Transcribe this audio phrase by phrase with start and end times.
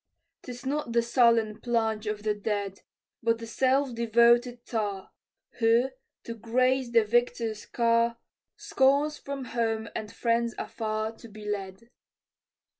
[0.41, 2.79] 'Tis not the sullen plunge of the dead,
[3.21, 5.11] But the self devoted tar,
[5.59, 5.91] Who,
[6.23, 8.17] to grace the victor's car,
[8.55, 11.91] Scorns from home and friends afar To be led.